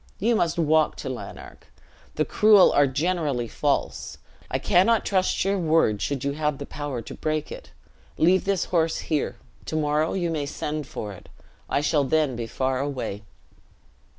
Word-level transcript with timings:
you 0.17 0.35
must 0.35 0.57
walk 0.57 0.95
to 0.95 1.07
Lanark. 1.07 1.67
The 2.15 2.25
cruel 2.25 2.71
are 2.71 2.87
generally 2.87 3.47
false; 3.47 4.17
I 4.49 4.57
cannot 4.57 5.05
trust 5.05 5.45
your 5.45 5.59
word, 5.59 6.01
should 6.01 6.23
you 6.23 6.31
have 6.31 6.57
the 6.57 6.65
power 6.65 7.03
to 7.03 7.13
break 7.13 7.51
it. 7.51 7.69
Leave 8.17 8.45
this 8.45 8.65
horse 8.73 8.97
here: 8.97 9.35
to 9.65 9.75
morrow 9.75 10.13
you 10.13 10.31
may 10.31 10.47
send 10.47 10.87
for 10.87 11.13
it, 11.13 11.29
I 11.69 11.81
shall 11.81 12.03
then 12.03 12.35
be 12.35 12.47
far 12.47 12.79
away." 12.79 13.21